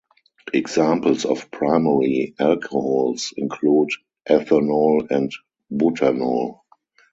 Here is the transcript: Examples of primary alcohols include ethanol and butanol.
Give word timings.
Examples 0.51 1.25
of 1.25 1.51
primary 1.51 2.33
alcohols 2.39 3.35
include 3.37 3.91
ethanol 4.27 5.05
and 5.11 5.31
butanol. 5.71 6.61